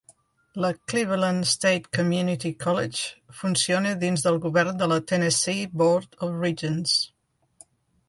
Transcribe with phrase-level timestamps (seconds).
[0.55, 3.03] La Cleveland State Community College
[3.41, 7.01] funciona dins del govern de la Tennessee Board of Regents.